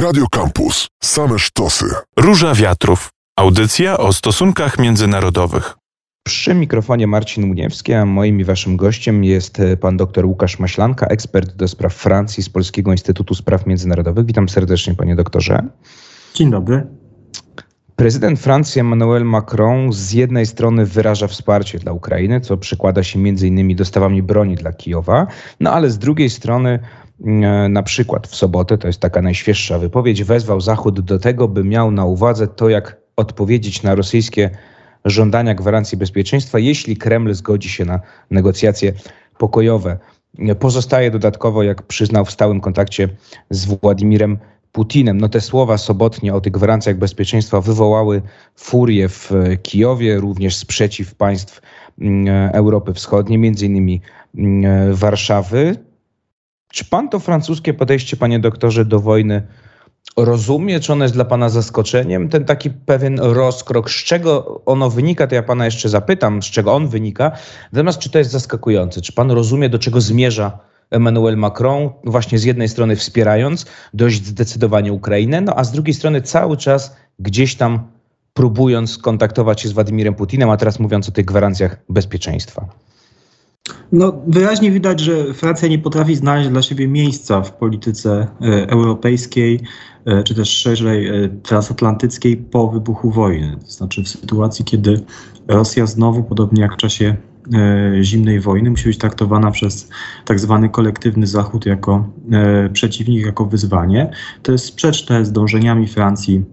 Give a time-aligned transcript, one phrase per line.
[0.00, 0.88] Radio Campus.
[1.02, 1.84] Same sztosy.
[2.16, 3.08] Róża Wiatrów.
[3.36, 5.76] Audycja o stosunkach międzynarodowych.
[6.26, 11.06] Przy mikrofonie Marcin Muniewski, a moim i waszym gościem jest e, pan dr Łukasz Maślanka,
[11.06, 14.26] ekspert do spraw Francji z Polskiego Instytutu Spraw Międzynarodowych.
[14.26, 15.62] Witam serdecznie, panie doktorze.
[16.34, 16.86] Dzień dobry.
[18.00, 23.48] Prezydent Francji Emmanuel Macron z jednej strony wyraża wsparcie dla Ukrainy, co przekłada się między
[23.48, 25.26] innymi dostawami broni dla Kijowa,
[25.60, 26.78] no ale z drugiej strony
[27.68, 31.90] na przykład w sobotę, to jest taka najświeższa wypowiedź, wezwał Zachód do tego, by miał
[31.90, 34.50] na uwadze to, jak odpowiedzieć na rosyjskie
[35.04, 38.92] żądania gwarancji bezpieczeństwa, jeśli Kreml zgodzi się na negocjacje
[39.38, 39.98] pokojowe.
[40.58, 43.08] Pozostaje dodatkowo, jak przyznał w stałym kontakcie
[43.50, 44.38] z Władimirem
[44.72, 45.20] Putinem.
[45.20, 48.22] No te słowa sobotnie o tych gwarancjach bezpieczeństwa wywołały
[48.56, 49.32] furię w
[49.62, 51.60] Kijowie, również sprzeciw państw
[52.00, 54.00] mm, Europy Wschodniej, między innymi
[54.38, 55.89] mm, Warszawy.
[56.72, 59.42] Czy pan to francuskie podejście, panie doktorze, do wojny
[60.16, 60.80] rozumie?
[60.80, 62.28] Czy ono jest dla pana zaskoczeniem?
[62.28, 66.74] Ten taki pewien rozkrok, z czego ono wynika, to ja pana jeszcze zapytam, z czego
[66.74, 67.32] on wynika.
[67.72, 69.00] Natomiast czy to jest zaskakujące?
[69.00, 70.58] Czy pan rozumie, do czego zmierza
[70.90, 76.22] Emmanuel Macron, właśnie z jednej strony wspierając dość zdecydowanie Ukrainę, no a z drugiej strony
[76.22, 77.88] cały czas gdzieś tam
[78.34, 82.68] próbując kontaktować się z Władimirem Putinem, a teraz mówiąc o tych gwarancjach bezpieczeństwa?
[83.92, 89.60] No, wyraźnie widać, że Francja nie potrafi znaleźć dla siebie miejsca w polityce e, europejskiej,
[90.04, 93.56] e, czy też szerzej e, transatlantyckiej po wybuchu wojny.
[93.64, 95.00] To znaczy w sytuacji, kiedy
[95.48, 97.16] Rosja znowu, podobnie jak w czasie
[98.02, 99.88] zimnej wojny, musi być traktowana przez
[100.24, 102.08] tak zwany kolektywny Zachód jako
[102.72, 104.10] przeciwnik, jako wyzwanie.
[104.42, 106.44] To jest sprzeczne z dążeniami Francji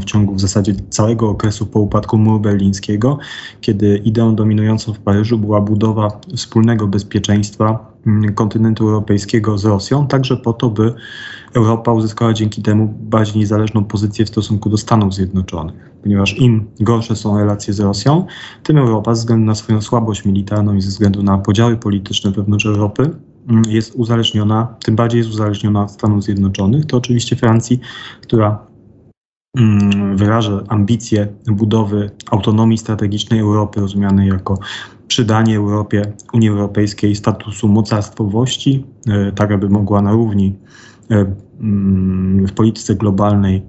[0.00, 3.18] w ciągu w zasadzie całego okresu po upadku muru berlińskiego,
[3.60, 10.36] kiedy ideą dominującą w Paryżu była budowa wspólnego bezpieczeństwa mm, kontynentu europejskiego z Rosją, także
[10.36, 10.94] po to, by
[11.54, 15.90] Europa uzyskała dzięki temu bardziej niezależną pozycję w stosunku do Stanów Zjednoczonych.
[16.02, 18.26] Ponieważ im gorsze są relacje z Rosją,
[18.62, 22.66] tym Europa ze względu na swoją słabość militarną i ze względu na podziały polityczne wewnątrz
[22.66, 23.10] Europy
[23.48, 26.86] mm, jest uzależniona, tym bardziej jest uzależniona od Stanów Zjednoczonych.
[26.86, 27.80] To oczywiście Francji,
[28.22, 28.67] która Mm,
[30.14, 34.58] wyraża ambicje budowy autonomii strategicznej Europy, rozumianej jako
[35.08, 40.56] przydanie Europie, Unii Europejskiej statusu mocarstwowości, e, tak aby mogła na równi
[41.10, 43.62] e, mm, w polityce globalnej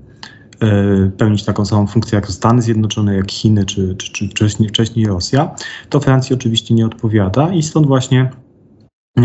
[0.60, 5.06] e, pełnić taką samą funkcję jak Stany Zjednoczone, jak Chiny, czy, czy, czy wcześniej, wcześniej
[5.06, 5.56] Rosja,
[5.90, 8.32] to Francji oczywiście nie odpowiada i stąd właśnie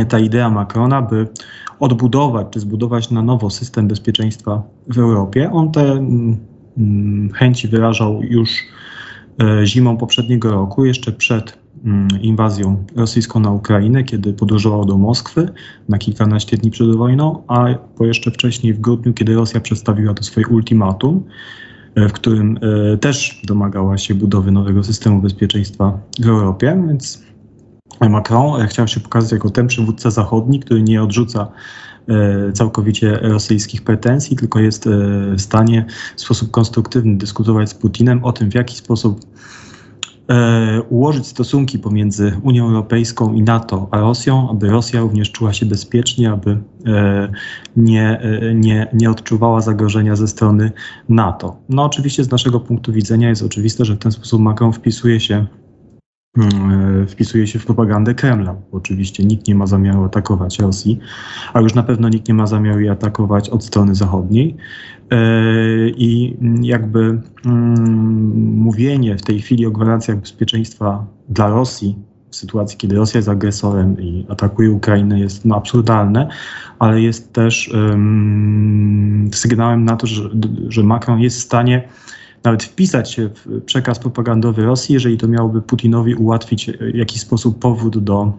[0.04, 1.28] ta idea Macrona, by
[1.80, 5.50] odbudować czy zbudować na nowo system bezpieczeństwa w Europie.
[5.52, 6.36] On te mm,
[6.78, 8.50] mm, chęci wyrażał już
[9.42, 15.48] e, zimą poprzedniego roku, jeszcze przed mm, inwazją rosyjską na Ukrainę, kiedy podróżował do Moskwy
[15.88, 17.66] na kilkanaście dni przed wojną, a
[17.96, 21.24] po jeszcze wcześniej w grudniu, kiedy Rosja przedstawiła to swoje ultimatum,
[21.94, 22.58] e, w którym
[22.92, 27.24] e, też domagała się budowy nowego systemu bezpieczeństwa w Europie, więc
[28.08, 31.48] Macron chciał się pokazać jako ten przywódca zachodni, który nie odrzuca
[32.08, 34.90] e, całkowicie rosyjskich pretensji, tylko jest e,
[35.36, 39.20] w stanie w sposób konstruktywny dyskutować z Putinem o tym, w jaki sposób
[40.28, 45.66] e, ułożyć stosunki pomiędzy Unią Europejską i NATO a Rosją, aby Rosja również czuła się
[45.66, 46.58] bezpiecznie, aby
[47.76, 48.20] nie,
[48.54, 50.72] nie, nie odczuwała zagrożenia ze strony
[51.08, 51.56] NATO.
[51.68, 55.46] No oczywiście z naszego punktu widzenia jest oczywiste, że w ten sposób Macron wpisuje się
[55.63, 55.63] E,
[57.08, 58.56] wpisuje się w propagandę Kremla.
[58.72, 60.98] Oczywiście nikt nie ma zamiaru atakować Rosji,
[61.52, 64.56] a już na pewno nikt nie ma zamiaru jej atakować od strony zachodniej.
[65.10, 65.16] E,
[65.88, 71.96] I jakby mm, mówienie w tej chwili o gwarancjach bezpieczeństwa dla Rosji
[72.30, 76.28] w sytuacji, kiedy Rosja jest agresorem i atakuje Ukrainę, jest no, absurdalne,
[76.78, 80.30] ale jest też um, sygnałem na to, że,
[80.68, 81.88] że Macron jest w stanie
[82.44, 87.58] nawet wpisać się w przekaz propagandowy Rosji, jeżeli to miałoby Putinowi ułatwić w jakiś sposób
[87.58, 88.32] powód do,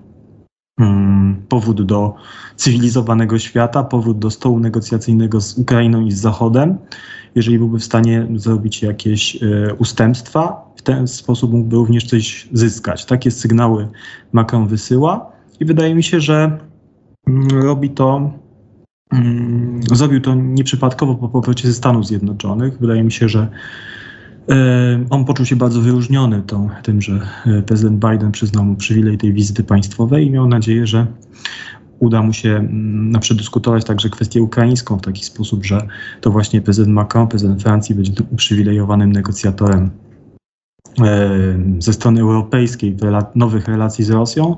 [0.79, 2.16] hmm, powód do
[2.55, 6.78] cywilizowanego świata, powód do stołu negocjacyjnego z Ukrainą i z Zachodem,
[7.35, 13.05] jeżeli byłby w stanie zrobić jakieś e, ustępstwa, w ten sposób mógłby również coś zyskać.
[13.05, 13.87] Takie sygnały
[14.31, 16.59] Macron wysyła i wydaje mi się, że
[17.28, 18.34] mm, robi to
[19.91, 22.79] Zrobił to nieprzypadkowo po powrocie ze Stanów Zjednoczonych.
[22.79, 23.47] Wydaje mi się, że
[25.09, 29.34] on poczuł się bardzo wyróżniony tą, tym, że e, prezydent Biden przyznał mu przywilej tej
[29.34, 31.07] wizyty państwowej i miał nadzieję, że
[31.99, 35.87] uda mu się mm, na przedyskutować także kwestię ukraińską w taki sposób, że
[36.22, 39.90] to właśnie prezydent Macron, prezydent Francji będzie tym uprzywilejowanym negocjatorem
[41.79, 42.97] ze strony europejskiej
[43.35, 44.55] nowych relacji z Rosją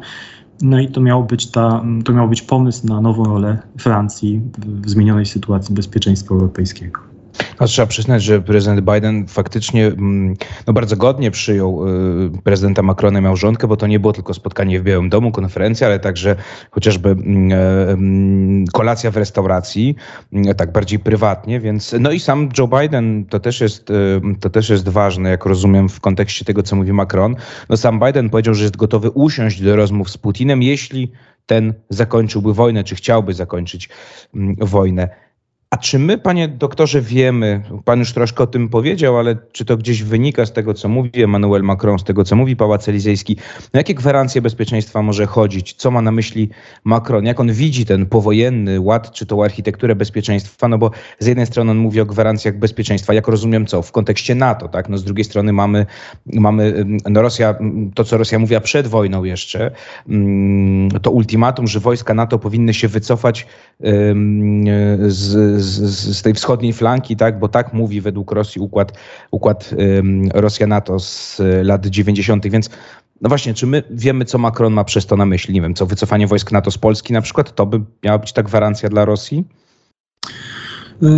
[0.62, 4.89] No i to miał być, ta, to miał być pomysł na nową rolę Francji w
[4.89, 7.16] zmienionej sytuacji bezpieczeństwa europejskiego.
[7.59, 10.35] No, trzeba przyznać, że prezydent Biden faktycznie mm,
[10.67, 14.83] no, bardzo godnie przyjął y, prezydenta Macrona małżonkę, bo to nie było tylko spotkanie w
[14.83, 16.35] Białym Domu, konferencja, ale także
[16.71, 19.95] chociażby mm, e, mm, kolacja w restauracji,
[20.57, 24.69] tak bardziej prywatnie, więc no i sam Joe Biden to też jest, y, to też
[24.69, 27.35] jest ważne, jak rozumiem w kontekście tego, co mówi Macron.
[27.69, 31.11] No sam Biden powiedział, że jest gotowy usiąść do rozmów z Putinem, jeśli
[31.45, 33.89] ten zakończyłby wojnę, czy chciałby zakończyć
[34.57, 35.26] wojnę.
[35.69, 39.77] A czy my, panie doktorze, wiemy, pan już troszkę o tym powiedział, ale czy to
[39.77, 43.37] gdzieś wynika z tego, co mówi Emmanuel Macron, z tego, co mówi Pałac Elizejski,
[43.73, 45.73] na jakie gwarancje bezpieczeństwa może chodzić?
[45.73, 46.49] Co ma na myśli
[46.83, 47.25] Macron?
[47.25, 50.67] Jak on widzi ten powojenny ład, czy tą architekturę bezpieczeństwa?
[50.67, 54.35] No bo z jednej strony on mówi o gwarancjach bezpieczeństwa, jak rozumiem co, w kontekście
[54.35, 54.89] NATO, tak?
[54.89, 55.85] No z drugiej strony mamy,
[56.25, 57.55] mamy no Rosja,
[57.95, 59.71] to co Rosja mówiła przed wojną jeszcze,
[60.09, 63.47] mm, to ultimatum, że wojska NATO powinny się wycofać
[63.79, 65.27] z
[65.63, 68.94] z, z tej wschodniej flanki, tak, bo tak mówi według Rosji układ,
[69.31, 69.69] układ
[70.33, 72.47] Rosja-NATO z lat 90.
[72.47, 72.69] Więc
[73.21, 75.53] no właśnie, czy my wiemy, co Macron ma przez to na myśli?
[75.53, 78.44] Nie wiem, co wycofanie wojsk NATO z Polski na przykład, to by miała być ta
[78.44, 79.44] gwarancja dla Rosji?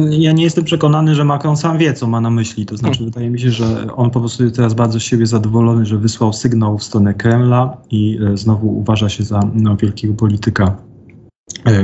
[0.10, 2.66] Ja nie jestem przekonany, że Macron sam wie, co ma na myśli.
[2.66, 5.86] To znaczy, wydaje mi się, że on po prostu jest teraz bardzo z siebie zadowolony,
[5.86, 10.89] że wysłał sygnał w stronę Kremla i y, znowu uważa się za no, wielkiego polityka
[10.89, 10.89] E,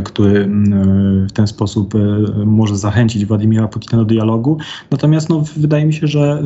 [0.04, 0.48] który e,
[1.28, 2.00] w ten sposób e,
[2.46, 4.58] może zachęcić Władimira Putina do dialogu.
[4.92, 6.44] Natomiast no, wydaje mi się, że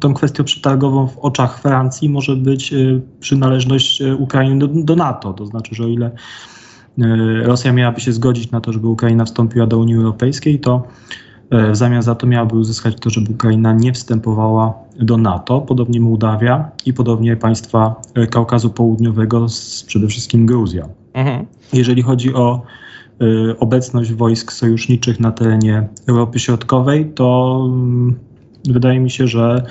[0.00, 2.74] tą kwestią przetargową w oczach Francji może być
[3.20, 5.32] przynależność Ukrainy do, do NATO.
[5.32, 6.10] To znaczy, że o ile
[7.42, 10.82] Rosja miałaby się zgodzić na to, żeby Ukraina wstąpiła do Unii Europejskiej, to
[11.50, 16.70] w zamian za to miałaby uzyskać to, żeby Ukraina nie wstępowała do NATO, podobnie Mołdawia
[16.86, 17.94] i podobnie państwa
[18.30, 19.46] Kaukazu Południowego,
[19.86, 20.88] przede wszystkim Gruzja.
[21.14, 21.46] Mhm.
[21.72, 22.62] Jeżeli chodzi o
[23.22, 27.60] y, obecność wojsk sojuszniczych na terenie Europy Środkowej, to
[28.66, 29.62] y, wydaje mi się, że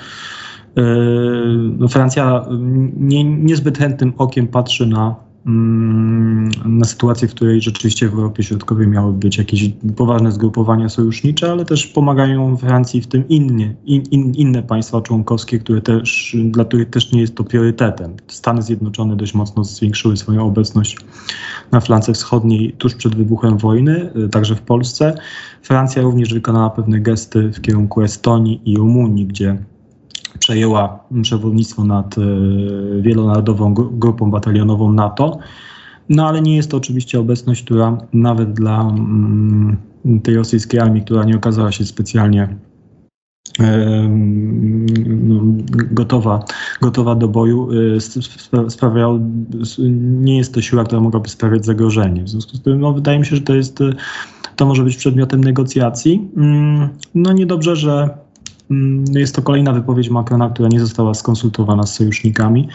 [1.84, 2.44] y, Francja
[2.96, 5.27] nie, niezbyt chętnym okiem patrzy na Mm,
[6.64, 11.64] na sytuację, w której rzeczywiście w Europie Środkowej miały być jakieś poważne zgrupowania sojusznicze, ale
[11.64, 16.90] też pomagają Francji w tym innie, in, in, inne państwa członkowskie, które też, dla których
[16.90, 18.16] też nie jest to priorytetem.
[18.26, 20.96] Stany Zjednoczone dość mocno zwiększyły swoją obecność
[21.72, 25.14] na flance wschodniej tuż przed wybuchem wojny, y, także w Polsce.
[25.62, 29.58] Francja również wykonała pewne gesty w kierunku Estonii i Rumunii, gdzie
[30.38, 32.22] przejęła przewodnictwo nad e,
[33.02, 35.38] wielonarodową grupą batalionową NATO.
[36.08, 39.76] No ale nie jest to oczywiście obecność, która nawet dla mm,
[40.22, 42.56] tej rosyjskiej armii, która nie okazała się specjalnie
[45.06, 45.40] no,
[45.72, 46.44] gotowa,
[46.80, 47.68] gotowa do boju,
[48.66, 49.20] e, sprawiał,
[49.98, 52.24] nie jest to siła, która mogłaby sprawiać zagrożenie.
[52.24, 53.78] W związku z tym no, wydaje mi się, że to jest,
[54.56, 56.28] to może być przedmiotem negocjacji.
[56.36, 58.27] Mm, no niedobrze, że Mm,
[59.14, 62.68] jest to kolejna wypowiedź Macrona, która nie została skonsultowana z sojusznikami,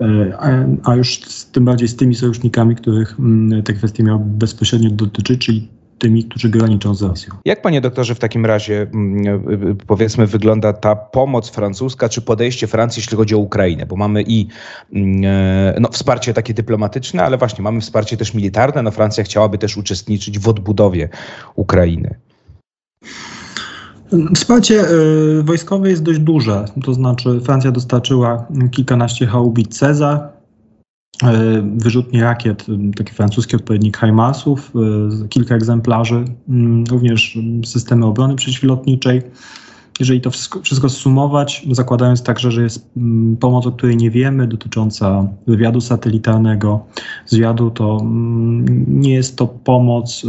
[0.00, 1.20] e, a już
[1.52, 5.68] tym bardziej z tymi sojusznikami, których mm, te kwestie miały bezpośrednio dotyczyć, czyli
[5.98, 7.34] tymi, którzy graniczą z Rosją.
[7.44, 13.00] Jak panie doktorze w takim razie mm, powiedzmy wygląda ta pomoc francuska, czy podejście Francji,
[13.00, 13.86] jeśli chodzi o Ukrainę?
[13.86, 14.46] Bo mamy i
[15.24, 18.82] e, no, wsparcie takie dyplomatyczne, ale właśnie mamy wsparcie też militarne.
[18.82, 21.08] No, Francja chciałaby też uczestniczyć w odbudowie
[21.54, 22.14] Ukrainy.
[24.34, 30.28] Wsparcie y, wojskowe jest dość duże, to znaczy Francja dostarczyła kilkanaście haubic Cezar,
[31.22, 31.28] y,
[31.76, 34.72] wyrzutnie rakiet, y, taki francuski odpowiednik HIMARSów,
[35.28, 36.24] kilka egzemplarzy,
[36.90, 39.22] również systemy obrony przeciwlotniczej.
[40.00, 40.30] Jeżeli to
[40.62, 42.90] wszystko, sumować, zakładając także, że jest
[43.40, 46.84] pomoc, o której nie wiemy, dotycząca wywiadu satelitarnego,
[47.26, 48.00] zwiadu, to
[48.86, 50.26] nie jest to pomoc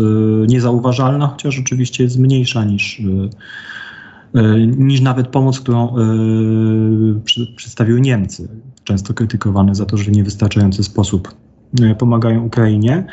[0.48, 3.02] niezauważalna, chociaż oczywiście jest mniejsza niż
[4.34, 5.96] E, niż nawet pomoc, którą
[7.56, 8.48] przedstawiły Niemcy,
[8.84, 11.36] często krytykowane za to, że w niewystarczający sposób
[11.98, 13.06] pomagają Ukrainie.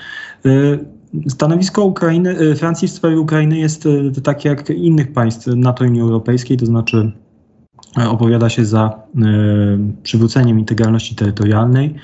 [1.29, 3.89] Stanowisko Ukrainy, Francji w sprawie Ukrainy jest
[4.23, 7.13] takie jak innych państw NATO i Unii Europejskiej, to znaczy
[8.09, 9.03] opowiada się za
[10.03, 11.95] przywróceniem integralności terytorialnej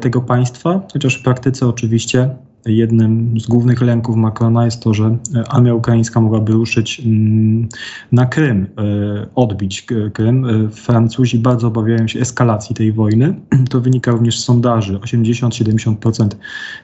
[0.00, 2.30] tego państwa, chociaż w praktyce oczywiście
[2.66, 7.68] jednym z głównych lęków Macrona jest to, że armia ukraińska mogłaby ruszyć mm,
[8.12, 10.44] na Krym, e, odbić Krym.
[10.44, 13.34] E, Francuzi bardzo obawiają się eskalacji tej wojny.
[13.70, 14.98] To wynika również z sondaży.
[14.98, 16.28] 80-70%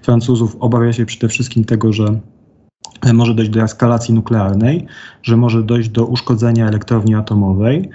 [0.02, 2.20] Francuzów obawia się przede wszystkim tego, że
[3.14, 4.86] może dojść do eskalacji nuklearnej,
[5.22, 7.90] że może dojść do uszkodzenia elektrowni atomowej.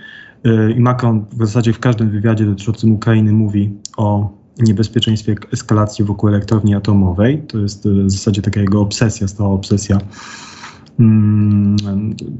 [0.45, 6.29] E, I Macron w zasadzie w każdym wywiadzie dotyczącym Ukrainy mówi o niebezpieczeństwie eskalacji wokół
[6.29, 7.43] elektrowni atomowej.
[7.47, 9.97] To jest w zasadzie taka jego obsesja, stała obsesja.
[10.97, 11.75] Hmm,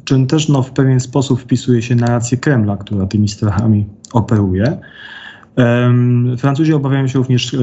[0.03, 4.77] czym też no, w pewien sposób wpisuje się narrację Kremla, która tymi strachami operuje.
[6.37, 7.57] Francuzi obawiają się również e,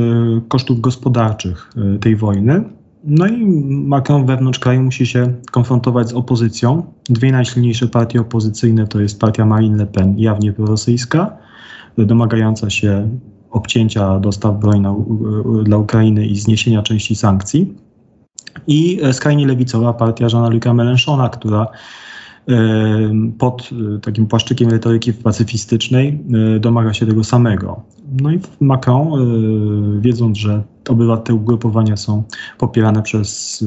[0.48, 2.64] kosztów gospodarczych e, tej wojny.
[3.04, 6.82] No i Macron wewnątrz kraju musi się konfrontować z opozycją.
[7.04, 11.36] Dwie najsilniejsze partie opozycyjne to jest partia Marine Le Pen, jawnie prorosyjska,
[11.98, 13.08] domagająca się
[13.50, 14.94] obcięcia dostaw broni na,
[15.64, 17.74] dla Ukrainy i zniesienia części sankcji.
[18.66, 21.66] I skrajnie lewicowa partia Jeana-Luc'a Mélenchona, która
[23.38, 26.20] pod e, takim płaszczykiem retoryki pacyfistycznej
[26.56, 27.82] e, domaga się tego samego.
[28.20, 32.22] No i Macron, e, wiedząc, że obywa te ugrupowania są
[32.58, 33.64] popierane przez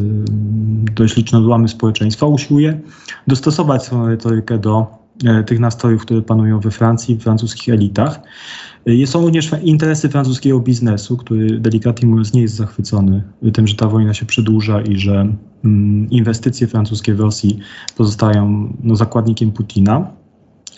[0.95, 2.79] dość liczne odłamy społeczeństwa, usiłuje
[3.27, 5.03] dostosować swoją retorykę do
[5.45, 8.19] tych nastrojów, które panują we Francji, w francuskich elitach.
[9.05, 13.23] Są również interesy francuskiego biznesu, który delikatnie mówiąc nie jest zachwycony
[13.53, 15.27] tym, że ta wojna się przedłuża i że
[15.65, 17.59] mm, inwestycje francuskie w Rosji
[17.97, 20.07] pozostają no, zakładnikiem Putina.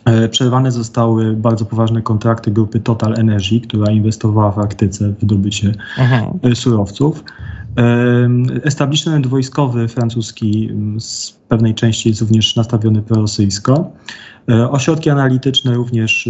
[0.06, 5.72] E, przerwane zostały bardzo poważne kontrakty grupy Total Energy, która inwestowała w Arktyce w wydobycie
[5.98, 6.34] Aha.
[6.44, 7.24] E, surowców.
[8.64, 10.70] Establishment wojskowy francuski
[11.00, 13.92] z pewnej części jest również nastawiony prorosyjsko.
[14.50, 16.30] E, ośrodki analityczne również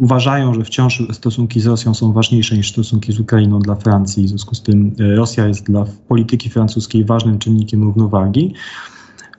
[0.00, 4.24] uważają, że wciąż stosunki z Rosją są ważniejsze niż stosunki z Ukrainą dla Francji.
[4.24, 8.54] W związku z tym Rosja jest dla polityki francuskiej ważnym czynnikiem równowagi.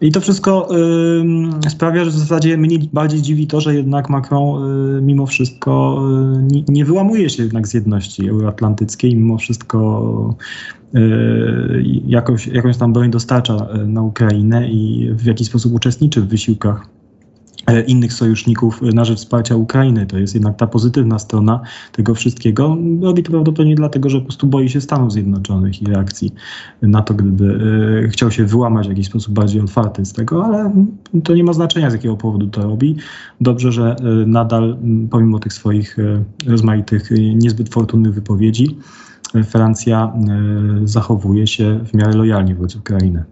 [0.01, 0.69] I to wszystko
[1.65, 4.63] y, sprawia, że w zasadzie mnie bardziej dziwi to, że jednak Macron
[4.97, 6.01] y, mimo wszystko
[6.51, 10.35] y, nie, wyłamuje się jednak z jedności euroatlantyckiej, mimo wszystko
[12.07, 16.94] jakoś, jakąś tam broń dostarcza na Ukrainę i w jakiś sposób uczestniczy w wysiłkach
[17.87, 20.05] innych sojuszników na rzecz wsparcia Ukrainy.
[20.05, 22.77] To jest jednak ta pozytywna strona tego wszystkiego.
[23.01, 26.33] Robi to prawdopodobnie dlatego, że po prostu boi się Stanów Zjednoczonych i reakcji
[26.81, 27.59] na to, gdyby
[28.05, 30.71] e, chciał się wyłamać w jakiś sposób bardziej otwarty z tego, ale
[31.23, 32.95] to nie ma znaczenia, z jakiego powodu to robi.
[33.41, 34.77] Dobrze, że e, nadal,
[35.09, 35.97] pomimo tych swoich
[36.47, 38.77] rozmaitych, niezbyt fortunnych wypowiedzi,
[39.43, 40.13] Francja
[40.83, 43.23] zachowuje się w miarę lojalnie wobec Ukrainy.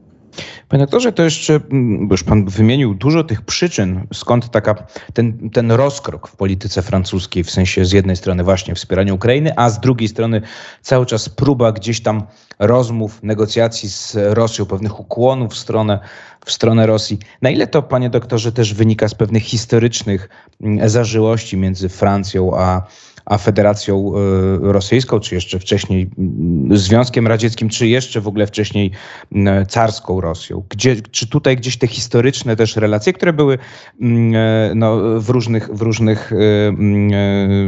[0.69, 4.75] Panie doktorze, to jeszcze, mm, bo już pan wymienił dużo tych przyczyn, skąd taka,
[5.13, 9.69] ten, ten rozkrok w polityce francuskiej, w sensie z jednej strony właśnie wspierania Ukrainy, a
[9.69, 10.41] z drugiej strony
[10.81, 12.23] cały czas próba gdzieś tam
[12.59, 15.99] rozmów, negocjacji z Rosją, pewnych ukłonów w stronę,
[16.45, 17.19] w stronę Rosji.
[17.41, 20.29] Na ile to, panie doktorze, też wynika z pewnych historycznych
[20.61, 22.81] mm, zażyłości między Francją a
[23.25, 28.91] a Federacją y, Rosyjską, czy jeszcze wcześniej mm, Związkiem Radzieckim, czy jeszcze w ogóle wcześniej
[29.31, 30.63] mm, carską Rosją.
[30.69, 33.57] Gdzie, czy tutaj gdzieś te historyczne też relacje, które były
[34.01, 36.71] mm, e, no, w różnych, w różnych e,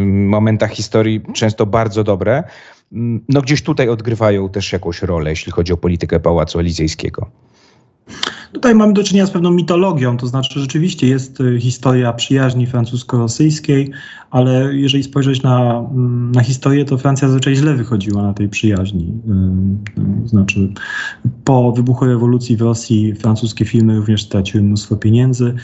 [0.05, 2.43] momentach historii często bardzo dobre,
[3.29, 7.29] no gdzieś tutaj odgrywają też jakąś rolę, jeśli chodzi o politykę Pałacu Elizejskiego.
[8.55, 13.91] Tutaj mamy do czynienia z pewną mitologią, to znaczy rzeczywiście jest y, historia przyjaźni francusko-rosyjskiej,
[14.31, 19.13] ale jeżeli spojrzeć na, mm, na historię, to Francja zazwyczaj źle wychodziła na tej przyjaźni.
[19.97, 20.73] Y, y, znaczy
[21.43, 25.55] po wybuchu rewolucji w Rosji francuskie firmy również straciły mnóstwo pieniędzy.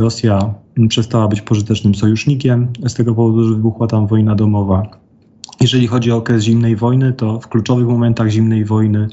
[0.00, 0.54] Rosja
[0.88, 4.82] przestała być pożytecznym sojusznikiem z tego powodu, że wybuchła tam wojna domowa.
[5.60, 9.08] Jeżeli chodzi o okres zimnej wojny, to w kluczowych momentach zimnej wojny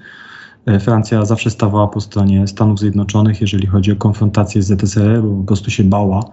[0.79, 5.43] Francja zawsze stawała po stronie Stanów Zjednoczonych, jeżeli chodzi o konfrontację z ZSRR, bo po
[5.43, 6.23] prostu się bała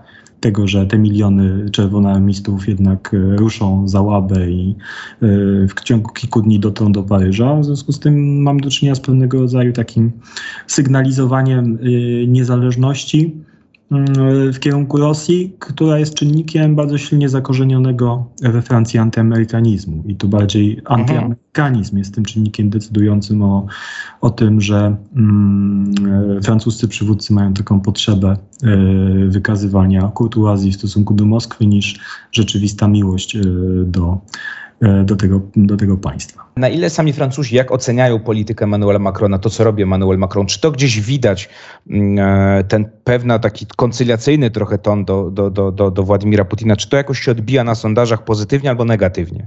[0.42, 4.76] tego, że te miliony czerwonoarmistów jednak e, ruszą za łabę i
[5.22, 5.26] e,
[5.68, 7.56] w ciągu kilku dni dotrą do Paryża.
[7.56, 10.12] W związku z tym mam do czynienia z pewnego rodzaju takim
[10.66, 11.78] sygnalizowaniem
[12.26, 13.36] niezależności
[14.52, 20.04] w kierunku Rosji, która jest czynnikiem bardzo silnie zakorzenionego we Francji antyamerykanizmu.
[20.06, 23.66] I tu bardziej antyamerykanizm jest tym czynnikiem decydującym o,
[24.20, 25.94] o tym, że mm,
[26.42, 32.00] francuscy przywódcy mają taką potrzebę y, wykazywania kurtuazji w stosunku do Moskwy niż
[32.32, 33.40] rzeczywista miłość y,
[33.86, 34.20] do
[35.04, 36.44] do tego, do tego państwa.
[36.56, 40.46] Na ile sami Francuzi, jak oceniają politykę Emmanuela Macrona, to co robi Emmanuel Macron?
[40.46, 41.48] Czy to gdzieś widać
[41.90, 42.18] mm,
[42.58, 46.76] e, ten pewna taki koncyliacyjny trochę ton do, do, do, do, do Władimira Putina?
[46.76, 49.46] Czy to jakoś się odbija na sondażach pozytywnie albo negatywnie?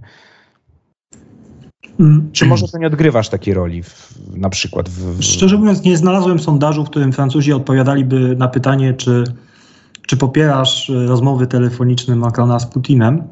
[2.00, 2.30] Mm.
[2.32, 4.90] Czy może to nie odgrywasz takiej roli w, na przykład?
[4.90, 5.24] W, w...
[5.24, 9.24] Szczerze mówiąc, nie znalazłem sondażu, w którym Francuzi odpowiadaliby na pytanie, czy,
[10.08, 13.24] czy popierasz rozmowy telefoniczne Macrona z Putinem.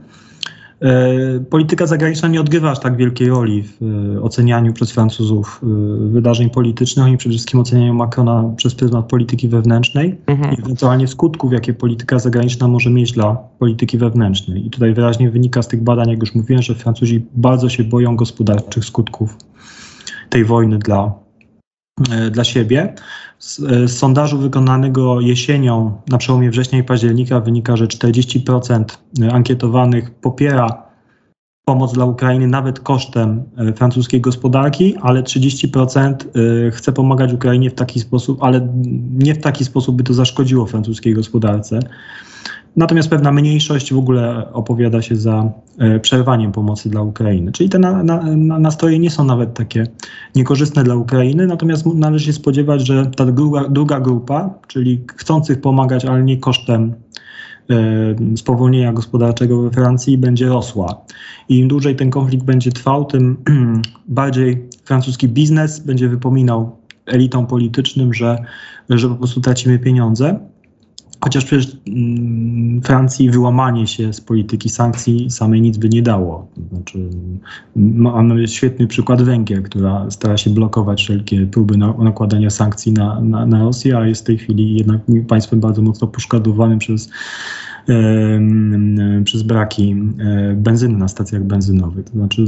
[1.50, 3.82] Polityka zagraniczna nie odgrywa aż tak wielkiej roli w
[4.22, 5.62] ocenianiu przez Francuzów
[6.12, 7.06] wydarzeń politycznych.
[7.06, 10.56] Oni przede wszystkim oceniają Macrona przez pryzmat polityki wewnętrznej mhm.
[10.56, 14.68] i ewentualnie skutków, jakie polityka zagraniczna może mieć dla polityki wewnętrznej.
[14.68, 18.16] I tutaj wyraźnie wynika z tych badań, jak już mówiłem, że Francuzi bardzo się boją
[18.16, 19.38] gospodarczych skutków
[20.30, 21.23] tej wojny dla,
[22.32, 22.94] dla siebie.
[23.40, 23.58] Z,
[23.92, 28.84] z sondażu wykonanego jesienią na przełomie września i października wynika, że 40%
[29.32, 30.84] ankietowanych popiera
[31.66, 36.14] pomoc dla Ukrainy nawet kosztem e, francuskiej gospodarki, ale 30%
[36.68, 38.68] e, chce pomagać Ukrainie w taki sposób, ale
[39.14, 41.80] nie w taki sposób, by to zaszkodziło francuskiej gospodarce.
[42.76, 47.52] Natomiast pewna mniejszość w ogóle opowiada się za e, przerwaniem pomocy dla Ukrainy.
[47.52, 49.88] Czyli te na, na, nastroje nie są nawet takie
[50.36, 56.06] niekorzystne dla Ukrainy, natomiast należy się spodziewać, że ta druga, druga grupa, czyli chcących pomagać,
[56.06, 56.94] ale nie kosztem
[57.70, 61.02] e, spowolnienia gospodarczego we Francji, będzie rosła.
[61.50, 63.38] I im dłużej ten konflikt będzie trwał, tym
[64.08, 68.38] bardziej francuski biznes będzie wypominał elitom politycznym, że,
[68.90, 70.40] że po prostu tracimy pieniądze.
[71.24, 76.48] Chociaż przecież mm, Francji wyłamanie się z polityki sankcji samej nic by nie dało.
[76.72, 77.10] Znaczy,
[77.76, 83.64] mamy świetny przykład Węgier, która stara się blokować wszelkie próby nakładania sankcji na, na, na
[83.64, 87.10] Rosję, a jest w tej chwili jednak państwem bardzo mocno poszkodowanym przez
[89.24, 92.06] przez braki e, benzyny na stacjach benzynowych.
[92.06, 92.46] To znaczy,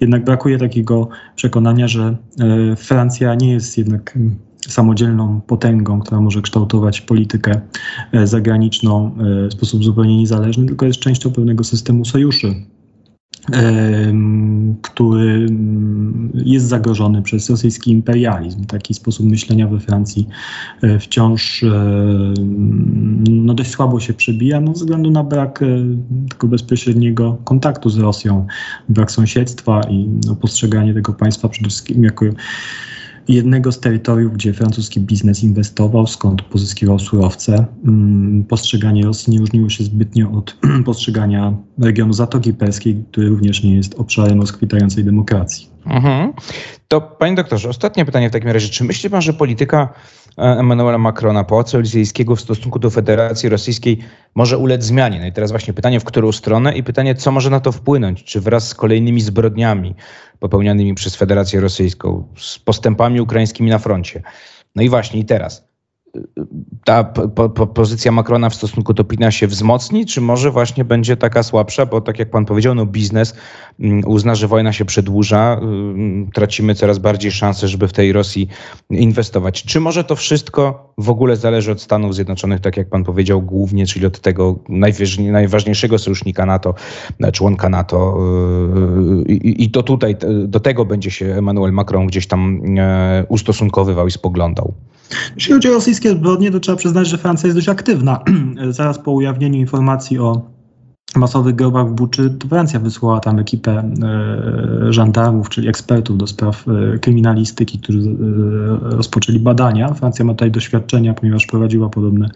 [0.00, 4.18] jednak brakuje takiego przekonania, że e, Francja nie jest jednak
[4.68, 7.60] samodzielną potęgą, która może kształtować politykę
[8.12, 12.54] e, zagraniczną e, w sposób zupełnie niezależny, tylko jest częścią pewnego systemu sojuszy
[14.82, 18.64] który mm, jest zagrożony przez rosyjski imperializm.
[18.64, 20.28] Taki sposób myślenia we Francji
[20.82, 21.64] e, wciąż
[23.30, 25.60] no dość słabo się przebija no, ze względu na brak
[26.28, 28.46] tego bezpośredniego kontaktu z Rosją,
[28.88, 32.24] brak sąsiedztwa i no, postrzeganie tego państwa przede wszystkim jako
[33.28, 37.66] jednego z terytoriów, gdzie francuski biznes inwestował, skąd pozyskiwał surowce.
[37.84, 40.56] Mm, postrzeganie Rosji nie różniło się zbytnio od
[40.86, 45.68] postrzegania regionu Zatoki Perskiej, który również nie jest obszarem rozkwitającej demokracji.
[45.86, 46.32] Mhm.
[46.88, 48.68] To panie doktorze, ostatnie pytanie w takim razie.
[48.68, 49.88] Czy myśli pan, że polityka
[50.36, 53.98] Emmanuela Macrona, Pałacu Elizejskiego w stosunku do Federacji Rosyjskiej
[54.34, 55.20] może ulec zmianie?
[55.20, 58.24] No i teraz właśnie pytanie, w którą stronę i pytanie, co może na to wpłynąć?
[58.24, 59.94] Czy wraz z kolejnymi zbrodniami
[60.38, 64.22] popełnianymi przez Federację Rosyjską, z postępami ukraińskimi na froncie?
[64.74, 65.65] No i właśnie, i teraz
[66.84, 71.16] ta po, po, pozycja Macrona w stosunku do Putina się wzmocni, czy może właśnie będzie
[71.16, 73.34] taka słabsza, bo tak jak pan powiedział, no biznes
[73.80, 78.48] mm, uzna, że wojna się przedłuża, mm, tracimy coraz bardziej szanse, żeby w tej Rosji
[78.90, 79.62] inwestować.
[79.62, 83.86] Czy może to wszystko w ogóle zależy od Stanów Zjednoczonych, tak jak pan powiedział, głównie,
[83.86, 86.74] czyli od tego najważniejszego sojusznika NATO,
[87.32, 88.18] członka NATO
[89.26, 94.10] i, i to tutaj, do tego będzie się Emmanuel Macron gdzieś tam e, ustosunkowywał i
[94.10, 94.74] spoglądał.
[95.36, 98.20] Jeśli chodzi o rosyjskie zbrodnie, to trzeba przyznać, że Francja jest dość aktywna.
[98.70, 100.56] Zaraz po ujawnieniu informacji o
[101.16, 106.64] masowych grobach w Buczy, to Francja wysłała tam ekipę e, żandarmów, czyli ekspertów do spraw
[106.68, 108.14] e, kryminalistyki, którzy e,
[108.96, 109.94] rozpoczęli badania.
[109.94, 112.30] Francja ma tutaj doświadczenia, ponieważ prowadziła podobne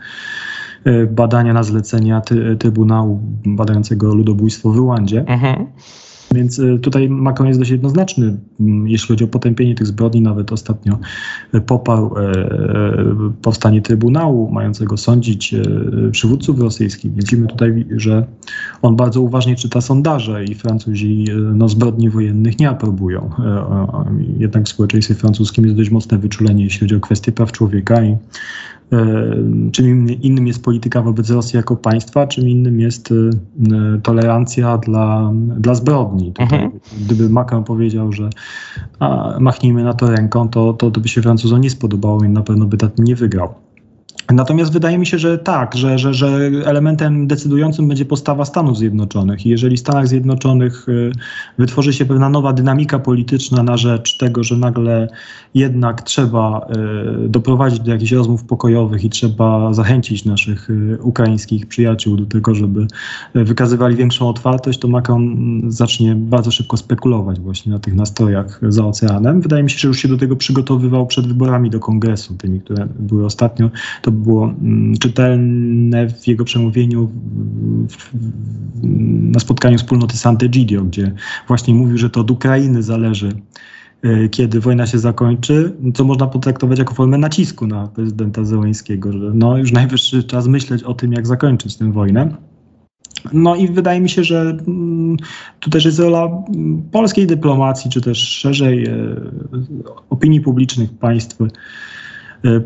[0.84, 5.24] e, badania na zlecenia ty, Trybunału badającego ludobójstwo w Rwandzie.
[5.26, 5.66] Mhm.
[6.34, 10.20] Więc y, tutaj Macron jest dość jednoznaczny, mm, jeśli chodzi o potępienie tych zbrodni.
[10.20, 10.98] Nawet ostatnio
[11.54, 12.32] y, poparł e,
[13.42, 15.54] powstanie Trybunału mającego sądzić
[16.12, 17.14] przywódców rosyjskich.
[17.14, 18.26] Widzimy tutaj, że
[18.82, 23.30] on bardzo uważnie czyta sondaże i Francuzi no, zbrodni wojennych nie aprobują.
[24.38, 28.16] Jednak w społeczeństwie francuskim jest dość mocne wyczulenie, jeśli chodzi o kwestie praw człowieka i
[29.72, 33.14] czym innym jest polityka wobec Rosji jako państwa, czym innym jest
[34.02, 36.32] tolerancja dla, dla zbrodni.
[36.32, 36.70] Tutaj, mhm.
[37.00, 38.30] Gdyby Macron powiedział, że
[38.98, 42.42] a, machnijmy na to ręką, to, to, to by się Francuzom nie spodobało i na
[42.42, 43.54] pewno by tak nie wygrał.
[44.32, 49.46] Natomiast wydaje mi się, że tak, że, że, że elementem decydującym będzie postawa Stanów Zjednoczonych.
[49.46, 51.12] I jeżeli w Stanach Zjednoczonych y,
[51.58, 55.08] wytworzy się pewna nowa dynamika polityczna na rzecz tego, że nagle
[55.54, 56.66] jednak trzeba
[57.24, 62.54] y, doprowadzić do jakichś rozmów pokojowych i trzeba zachęcić naszych y, ukraińskich przyjaciół do tego,
[62.54, 62.86] żeby
[63.34, 69.40] wykazywali większą otwartość, to Macron zacznie bardzo szybko spekulować właśnie na tych nastrojach za oceanem.
[69.40, 72.88] Wydaje mi się, że już się do tego przygotowywał przed wyborami do kongresu, tymi, które
[72.98, 73.70] były ostatnio.
[74.02, 77.10] To było mm, czytelne w jego przemówieniu
[79.32, 81.12] na spotkaniu wspólnoty Sant'Egidio, gdzie
[81.48, 83.32] właśnie mówił, że to od Ukrainy zależy,
[84.02, 89.30] e, kiedy wojna się zakończy, co można potraktować jako formę nacisku na prezydenta Zełańskiego, że
[89.34, 92.36] no już najwyższy czas myśleć o tym, jak zakończyć tę wojnę.
[93.32, 95.16] No i wydaje mi się, że mm,
[95.60, 99.16] tu też jest rola mm, polskiej dyplomacji, czy też szerzej e,
[100.10, 101.38] opinii publicznych państw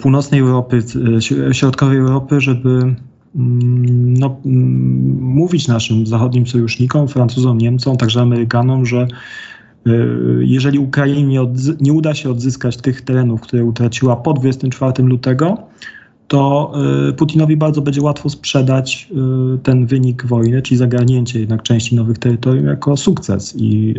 [0.01, 0.83] północnej Europy,
[1.49, 2.95] e, środkowej Europy, żeby mm,
[4.19, 4.41] no,
[5.21, 9.07] mówić naszym zachodnim sojusznikom, Francuzom, Niemcom, także Amerykanom, że
[10.41, 15.59] jeżeli Ukrainie nie, nie uda się odzyskać tych terenów, które utraciła po 24 lutego,
[16.29, 16.73] to
[17.09, 19.09] y, Putinowi bardzo będzie łatwo sprzedać
[19.55, 23.55] y, ten wynik wojny, czyli zagarnięcie jednak części nowych terytoriów jako sukces.
[23.57, 23.95] I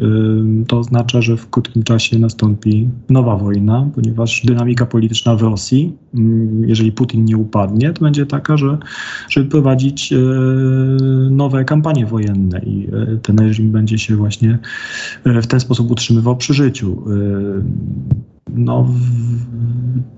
[0.61, 5.93] y, to oznacza, że w krótkim czasie nastąpi nowa wojna, ponieważ dynamika polityczna w Rosji,
[6.13, 8.77] mm, jeżeli Putin nie upadnie, to będzie taka, że
[9.29, 10.13] żeby prowadzić
[11.31, 12.87] nowe kampanie wojenne i
[13.21, 14.59] ten reżim będzie się właśnie
[15.25, 17.03] w ten sposób utrzymywał przy życiu
[18.49, 18.87] no,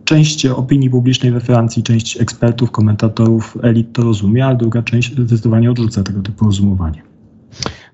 [0.05, 5.71] część opinii publicznej we Francji, część ekspertów, komentatorów, elit to rozumie, a druga część zdecydowanie
[5.71, 7.06] odrzuca tego typu rozumowanie.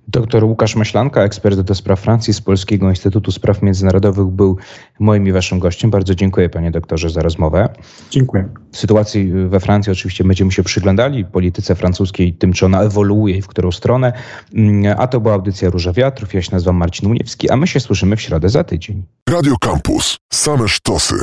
[0.07, 4.57] Doktor Łukasz Maślanka, ekspert do spraw Francji z Polskiego Instytutu Spraw Międzynarodowych, był
[4.99, 5.91] moim i waszym gościem.
[5.91, 7.69] Bardzo dziękuję panie doktorze za rozmowę.
[8.09, 8.49] Dziękuję.
[8.71, 13.47] Sytuacji we Francji oczywiście będziemy się przyglądali, polityce francuskiej, tym czy ona ewoluuje i w
[13.47, 14.13] którą stronę.
[14.55, 16.33] Mm, a to była audycja Róża Wiatrów.
[16.33, 19.03] Ja się nazywam Marcin Uniewski, a my się słyszymy w środę za tydzień.
[19.29, 20.17] Radio Campus.
[20.33, 21.15] Same sztosy.